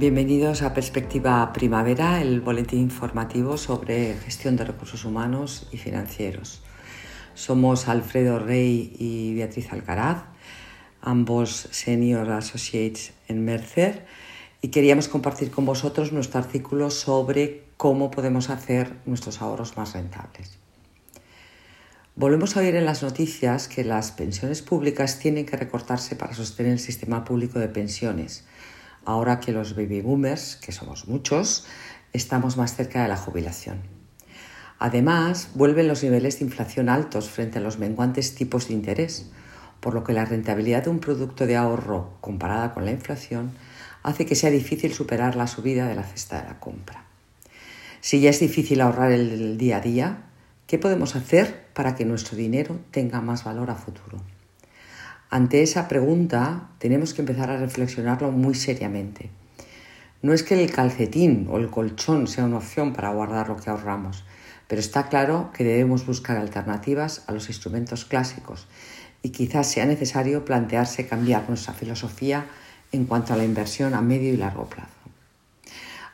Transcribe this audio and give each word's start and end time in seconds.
Bienvenidos 0.00 0.62
a 0.62 0.72
Perspectiva 0.72 1.52
Primavera, 1.52 2.22
el 2.22 2.40
boletín 2.40 2.78
informativo 2.78 3.58
sobre 3.58 4.14
gestión 4.14 4.56
de 4.56 4.64
recursos 4.64 5.04
humanos 5.04 5.68
y 5.72 5.76
financieros. 5.76 6.62
Somos 7.34 7.86
Alfredo 7.86 8.38
Rey 8.38 8.96
y 8.98 9.34
Beatriz 9.34 9.70
Alcaraz, 9.74 10.22
ambos 11.02 11.68
Senior 11.72 12.30
Associates 12.30 13.12
en 13.28 13.44
Mercer, 13.44 14.06
y 14.62 14.68
queríamos 14.68 15.06
compartir 15.06 15.50
con 15.50 15.66
vosotros 15.66 16.12
nuestro 16.12 16.40
artículo 16.40 16.88
sobre 16.88 17.64
cómo 17.76 18.10
podemos 18.10 18.48
hacer 18.48 18.96
nuestros 19.04 19.42
ahorros 19.42 19.76
más 19.76 19.92
rentables. 19.92 20.56
Volvemos 22.16 22.56
a 22.56 22.60
oír 22.60 22.74
en 22.74 22.86
las 22.86 23.02
noticias 23.02 23.68
que 23.68 23.84
las 23.84 24.12
pensiones 24.12 24.62
públicas 24.62 25.18
tienen 25.18 25.44
que 25.44 25.58
recortarse 25.58 26.16
para 26.16 26.32
sostener 26.32 26.72
el 26.72 26.78
sistema 26.78 27.22
público 27.22 27.58
de 27.58 27.68
pensiones 27.68 28.46
ahora 29.04 29.40
que 29.40 29.52
los 29.52 29.74
baby 29.74 30.00
boomers, 30.00 30.56
que 30.56 30.72
somos 30.72 31.08
muchos, 31.08 31.66
estamos 32.12 32.56
más 32.56 32.76
cerca 32.76 33.02
de 33.02 33.08
la 33.08 33.16
jubilación. 33.16 33.82
Además, 34.78 35.50
vuelven 35.54 35.88
los 35.88 36.02
niveles 36.02 36.38
de 36.38 36.46
inflación 36.46 36.88
altos 36.88 37.28
frente 37.28 37.58
a 37.58 37.60
los 37.60 37.78
menguantes 37.78 38.34
tipos 38.34 38.68
de 38.68 38.74
interés, 38.74 39.30
por 39.80 39.94
lo 39.94 40.04
que 40.04 40.12
la 40.12 40.24
rentabilidad 40.24 40.84
de 40.84 40.90
un 40.90 41.00
producto 41.00 41.46
de 41.46 41.56
ahorro 41.56 42.16
comparada 42.20 42.72
con 42.72 42.84
la 42.84 42.90
inflación 42.90 43.52
hace 44.02 44.24
que 44.26 44.34
sea 44.34 44.50
difícil 44.50 44.94
superar 44.94 45.36
la 45.36 45.46
subida 45.46 45.86
de 45.86 45.94
la 45.94 46.04
cesta 46.04 46.40
de 46.40 46.48
la 46.48 46.60
compra. 46.60 47.04
Si 48.00 48.20
ya 48.20 48.30
es 48.30 48.40
difícil 48.40 48.80
ahorrar 48.80 49.12
el 49.12 49.58
día 49.58 49.76
a 49.76 49.80
día, 49.80 50.22
¿qué 50.66 50.78
podemos 50.78 51.16
hacer 51.16 51.66
para 51.74 51.94
que 51.94 52.06
nuestro 52.06 52.36
dinero 52.36 52.80
tenga 52.90 53.20
más 53.20 53.44
valor 53.44 53.70
a 53.70 53.74
futuro? 53.74 54.22
Ante 55.32 55.62
esa 55.62 55.86
pregunta 55.86 56.70
tenemos 56.78 57.14
que 57.14 57.22
empezar 57.22 57.50
a 57.50 57.56
reflexionarlo 57.56 58.32
muy 58.32 58.56
seriamente. 58.56 59.30
No 60.22 60.32
es 60.32 60.42
que 60.42 60.60
el 60.60 60.72
calcetín 60.72 61.46
o 61.48 61.58
el 61.58 61.70
colchón 61.70 62.26
sea 62.26 62.46
una 62.46 62.56
opción 62.56 62.92
para 62.92 63.12
guardar 63.12 63.48
lo 63.48 63.56
que 63.56 63.70
ahorramos, 63.70 64.24
pero 64.66 64.80
está 64.80 65.08
claro 65.08 65.52
que 65.54 65.62
debemos 65.62 66.04
buscar 66.04 66.36
alternativas 66.36 67.22
a 67.28 67.32
los 67.32 67.48
instrumentos 67.48 68.04
clásicos 68.04 68.66
y 69.22 69.30
quizás 69.30 69.70
sea 69.70 69.86
necesario 69.86 70.44
plantearse 70.44 71.06
cambiar 71.06 71.48
nuestra 71.48 71.74
filosofía 71.74 72.46
en 72.90 73.04
cuanto 73.04 73.32
a 73.32 73.36
la 73.36 73.44
inversión 73.44 73.94
a 73.94 74.02
medio 74.02 74.34
y 74.34 74.36
largo 74.36 74.66
plazo. 74.66 74.90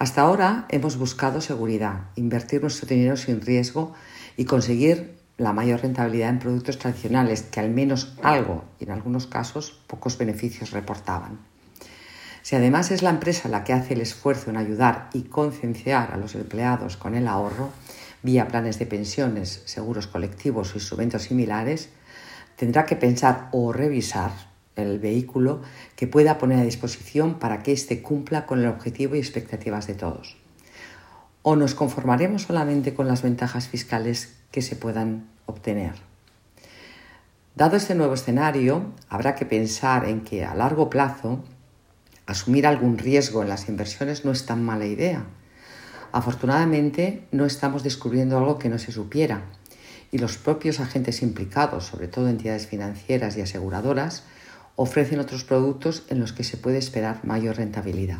Hasta 0.00 0.22
ahora 0.22 0.66
hemos 0.70 0.96
buscado 0.96 1.40
seguridad, 1.40 2.06
invertir 2.16 2.62
nuestro 2.62 2.88
dinero 2.88 3.16
sin 3.16 3.40
riesgo 3.40 3.94
y 4.36 4.44
conseguir 4.44 5.13
la 5.36 5.52
mayor 5.52 5.82
rentabilidad 5.82 6.30
en 6.30 6.38
productos 6.38 6.78
tradicionales 6.78 7.42
que 7.42 7.60
al 7.60 7.70
menos 7.70 8.14
algo 8.22 8.64
y 8.78 8.84
en 8.84 8.92
algunos 8.92 9.26
casos 9.26 9.80
pocos 9.86 10.16
beneficios 10.16 10.70
reportaban. 10.70 11.38
Si 12.42 12.54
además 12.56 12.90
es 12.90 13.02
la 13.02 13.10
empresa 13.10 13.48
la 13.48 13.64
que 13.64 13.72
hace 13.72 13.94
el 13.94 14.02
esfuerzo 14.02 14.50
en 14.50 14.58
ayudar 14.58 15.08
y 15.12 15.22
concienciar 15.22 16.12
a 16.12 16.18
los 16.18 16.34
empleados 16.34 16.96
con 16.96 17.14
el 17.14 17.26
ahorro, 17.26 17.70
vía 18.22 18.48
planes 18.48 18.78
de 18.78 18.86
pensiones, 18.86 19.62
seguros 19.64 20.06
colectivos 20.06 20.72
o 20.72 20.78
instrumentos 20.78 21.22
similares, 21.22 21.88
tendrá 22.56 22.84
que 22.84 22.96
pensar 22.96 23.48
o 23.52 23.72
revisar 23.72 24.30
el 24.76 24.98
vehículo 24.98 25.62
que 25.96 26.06
pueda 26.06 26.38
poner 26.38 26.58
a 26.58 26.64
disposición 26.64 27.38
para 27.38 27.62
que 27.62 27.72
éste 27.72 28.02
cumpla 28.02 28.46
con 28.46 28.60
el 28.60 28.66
objetivo 28.66 29.14
y 29.16 29.20
expectativas 29.20 29.86
de 29.86 29.94
todos. 29.94 30.36
O 31.42 31.56
nos 31.56 31.74
conformaremos 31.74 32.42
solamente 32.42 32.94
con 32.94 33.06
las 33.06 33.22
ventajas 33.22 33.68
fiscales 33.68 34.34
que 34.54 34.62
se 34.62 34.76
puedan 34.76 35.26
obtener. 35.46 35.94
Dado 37.56 37.76
este 37.76 37.96
nuevo 37.96 38.14
escenario, 38.14 38.92
habrá 39.08 39.34
que 39.34 39.46
pensar 39.46 40.04
en 40.04 40.20
que 40.20 40.44
a 40.44 40.54
largo 40.54 40.88
plazo 40.88 41.42
asumir 42.24 42.64
algún 42.64 42.96
riesgo 42.96 43.42
en 43.42 43.48
las 43.48 43.68
inversiones 43.68 44.24
no 44.24 44.30
es 44.30 44.46
tan 44.46 44.62
mala 44.62 44.86
idea. 44.86 45.24
Afortunadamente 46.12 47.26
no 47.32 47.46
estamos 47.46 47.82
descubriendo 47.82 48.38
algo 48.38 48.60
que 48.60 48.68
no 48.68 48.78
se 48.78 48.92
supiera 48.92 49.42
y 50.12 50.18
los 50.18 50.38
propios 50.38 50.78
agentes 50.78 51.20
implicados, 51.22 51.86
sobre 51.86 52.06
todo 52.06 52.28
entidades 52.28 52.68
financieras 52.68 53.36
y 53.36 53.40
aseguradoras, 53.40 54.22
ofrecen 54.76 55.18
otros 55.18 55.42
productos 55.42 56.04
en 56.10 56.20
los 56.20 56.32
que 56.32 56.44
se 56.44 56.58
puede 56.58 56.78
esperar 56.78 57.24
mayor 57.24 57.56
rentabilidad. 57.56 58.18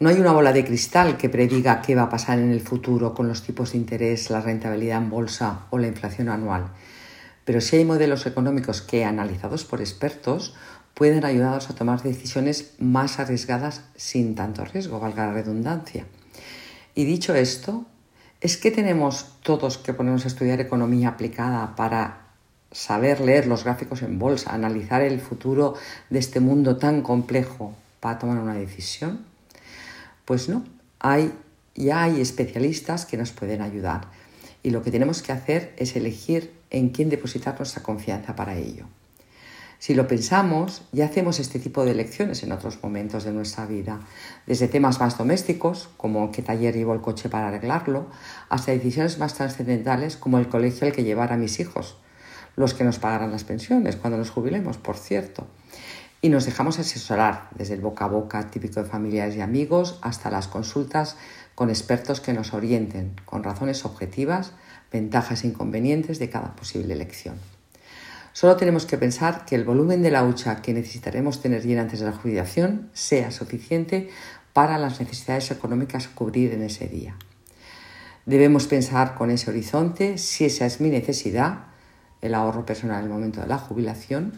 No 0.00 0.08
hay 0.08 0.16
una 0.16 0.32
bola 0.32 0.52
de 0.52 0.64
cristal 0.64 1.16
que 1.16 1.28
prediga 1.28 1.80
qué 1.80 1.94
va 1.94 2.02
a 2.02 2.08
pasar 2.08 2.40
en 2.40 2.50
el 2.50 2.60
futuro 2.60 3.14
con 3.14 3.28
los 3.28 3.42
tipos 3.42 3.72
de 3.72 3.78
interés, 3.78 4.28
la 4.28 4.40
rentabilidad 4.40 4.98
en 4.98 5.08
bolsa 5.08 5.66
o 5.70 5.78
la 5.78 5.86
inflación 5.86 6.28
anual, 6.28 6.66
pero 7.44 7.60
sí 7.60 7.76
hay 7.76 7.84
modelos 7.84 8.26
económicos 8.26 8.82
que, 8.82 9.04
analizados 9.04 9.64
por 9.64 9.80
expertos, 9.80 10.56
pueden 10.94 11.24
ayudarnos 11.24 11.70
a 11.70 11.76
tomar 11.76 12.02
decisiones 12.02 12.72
más 12.80 13.20
arriesgadas 13.20 13.82
sin 13.94 14.34
tanto 14.34 14.64
riesgo, 14.64 14.98
valga 14.98 15.26
la 15.26 15.32
redundancia. 15.34 16.06
Y 16.96 17.04
dicho 17.04 17.36
esto, 17.36 17.86
¿es 18.40 18.56
que 18.56 18.72
tenemos 18.72 19.36
todos 19.44 19.78
que 19.78 19.94
ponernos 19.94 20.24
a 20.24 20.28
estudiar 20.28 20.60
economía 20.60 21.10
aplicada 21.10 21.76
para 21.76 22.30
saber 22.72 23.20
leer 23.20 23.46
los 23.46 23.62
gráficos 23.62 24.02
en 24.02 24.18
bolsa, 24.18 24.52
analizar 24.52 25.02
el 25.02 25.20
futuro 25.20 25.74
de 26.10 26.18
este 26.18 26.40
mundo 26.40 26.78
tan 26.78 27.02
complejo 27.02 27.76
para 28.00 28.18
tomar 28.18 28.38
una 28.38 28.54
decisión? 28.54 29.33
Pues 30.24 30.48
no, 30.48 30.64
hay, 31.00 31.32
ya 31.74 32.02
hay 32.02 32.20
especialistas 32.20 33.04
que 33.04 33.18
nos 33.18 33.32
pueden 33.32 33.60
ayudar 33.60 34.08
y 34.62 34.70
lo 34.70 34.82
que 34.82 34.90
tenemos 34.90 35.22
que 35.22 35.32
hacer 35.32 35.74
es 35.76 35.94
elegir 35.96 36.50
en 36.70 36.88
quién 36.88 37.10
depositar 37.10 37.58
nuestra 37.58 37.82
confianza 37.82 38.34
para 38.34 38.56
ello. 38.56 38.86
Si 39.78 39.94
lo 39.94 40.08
pensamos, 40.08 40.82
ya 40.92 41.04
hacemos 41.04 41.38
este 41.40 41.58
tipo 41.58 41.84
de 41.84 41.90
elecciones 41.90 42.42
en 42.42 42.52
otros 42.52 42.82
momentos 42.82 43.24
de 43.24 43.32
nuestra 43.32 43.66
vida, 43.66 44.00
desde 44.46 44.66
temas 44.66 44.98
más 44.98 45.18
domésticos, 45.18 45.90
como 45.98 46.32
qué 46.32 46.40
taller 46.40 46.74
llevo 46.74 46.94
el 46.94 47.02
coche 47.02 47.28
para 47.28 47.48
arreglarlo, 47.48 48.06
hasta 48.48 48.72
decisiones 48.72 49.18
más 49.18 49.34
trascendentales, 49.34 50.16
como 50.16 50.38
el 50.38 50.48
colegio 50.48 50.86
al 50.86 50.94
que 50.94 51.04
llevar 51.04 51.34
a 51.34 51.36
mis 51.36 51.60
hijos, 51.60 51.98
los 52.56 52.72
que 52.72 52.84
nos 52.84 52.98
pagarán 52.98 53.32
las 53.32 53.44
pensiones 53.44 53.96
cuando 53.96 54.16
nos 54.16 54.30
jubilemos, 54.30 54.78
por 54.78 54.96
cierto 54.96 55.46
y 56.24 56.30
nos 56.30 56.46
dejamos 56.46 56.78
asesorar 56.78 57.50
desde 57.54 57.74
el 57.74 57.82
boca 57.82 58.06
a 58.06 58.08
boca 58.08 58.48
típico 58.50 58.82
de 58.82 58.88
familiares 58.88 59.36
y 59.36 59.42
amigos 59.42 59.98
hasta 60.00 60.30
las 60.30 60.48
consultas 60.48 61.18
con 61.54 61.68
expertos 61.68 62.22
que 62.22 62.32
nos 62.32 62.54
orienten 62.54 63.14
con 63.26 63.44
razones 63.44 63.84
objetivas, 63.84 64.54
ventajas 64.90 65.44
e 65.44 65.48
inconvenientes 65.48 66.18
de 66.18 66.30
cada 66.30 66.56
posible 66.56 66.94
elección. 66.94 67.34
Solo 68.32 68.56
tenemos 68.56 68.86
que 68.86 68.96
pensar 68.96 69.44
que 69.44 69.54
el 69.54 69.64
volumen 69.64 70.02
de 70.02 70.10
la 70.10 70.24
hucha 70.24 70.62
que 70.62 70.72
necesitaremos 70.72 71.42
tener 71.42 71.62
llena 71.62 71.82
antes 71.82 72.00
de 72.00 72.06
la 72.06 72.12
jubilación 72.12 72.88
sea 72.94 73.30
suficiente 73.30 74.08
para 74.54 74.78
las 74.78 75.00
necesidades 75.00 75.50
económicas 75.50 76.06
a 76.06 76.14
cubrir 76.14 76.54
en 76.54 76.62
ese 76.62 76.88
día. 76.88 77.16
Debemos 78.24 78.66
pensar 78.66 79.14
con 79.14 79.30
ese 79.30 79.50
horizonte 79.50 80.16
si 80.16 80.46
esa 80.46 80.64
es 80.64 80.80
mi 80.80 80.88
necesidad, 80.88 81.66
el 82.22 82.34
ahorro 82.34 82.64
personal 82.64 83.00
en 83.00 83.04
el 83.04 83.12
momento 83.12 83.42
de 83.42 83.46
la 83.46 83.58
jubilación, 83.58 84.32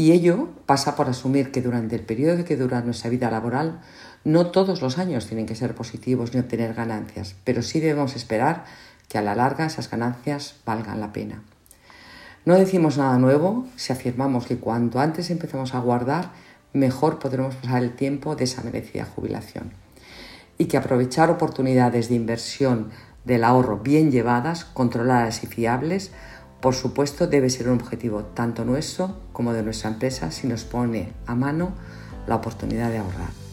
y 0.00 0.12
ello 0.12 0.48
pasa 0.64 0.96
por 0.96 1.10
asumir 1.10 1.52
que 1.52 1.60
durante 1.60 1.94
el 1.94 2.00
periodo 2.00 2.46
que 2.46 2.56
dura 2.56 2.80
nuestra 2.80 3.10
vida 3.10 3.30
laboral, 3.30 3.82
no 4.24 4.46
todos 4.46 4.80
los 4.80 4.96
años 4.96 5.26
tienen 5.26 5.44
que 5.44 5.54
ser 5.54 5.74
positivos 5.74 6.32
ni 6.32 6.40
obtener 6.40 6.72
ganancias, 6.72 7.36
pero 7.44 7.60
sí 7.60 7.80
debemos 7.80 8.16
esperar 8.16 8.64
que 9.10 9.18
a 9.18 9.22
la 9.22 9.34
larga 9.34 9.66
esas 9.66 9.90
ganancias 9.90 10.54
valgan 10.64 11.02
la 11.02 11.12
pena. 11.12 11.42
No 12.46 12.54
decimos 12.54 12.96
nada 12.96 13.18
nuevo 13.18 13.66
si 13.76 13.92
afirmamos 13.92 14.46
que 14.46 14.56
cuanto 14.56 15.00
antes 15.00 15.28
empezamos 15.28 15.74
a 15.74 15.80
guardar, 15.80 16.30
mejor 16.72 17.18
podremos 17.18 17.56
pasar 17.56 17.82
el 17.82 17.94
tiempo 17.94 18.36
de 18.36 18.44
esa 18.44 18.62
merecida 18.62 19.04
jubilación. 19.04 19.74
Y 20.56 20.64
que 20.64 20.78
aprovechar 20.78 21.28
oportunidades 21.28 22.08
de 22.08 22.14
inversión 22.14 22.88
del 23.26 23.44
ahorro 23.44 23.80
bien 23.80 24.10
llevadas, 24.10 24.64
controladas 24.64 25.44
y 25.44 25.46
fiables 25.46 26.10
por 26.60 26.74
supuesto, 26.74 27.26
debe 27.26 27.48
ser 27.48 27.68
un 27.68 27.80
objetivo 27.80 28.24
tanto 28.34 28.64
nuestro 28.64 29.16
como 29.32 29.52
de 29.52 29.62
nuestra 29.62 29.90
empresa 29.90 30.30
si 30.30 30.46
nos 30.46 30.64
pone 30.64 31.12
a 31.26 31.34
mano 31.34 31.72
la 32.26 32.36
oportunidad 32.36 32.90
de 32.90 32.98
ahorrar. 32.98 33.49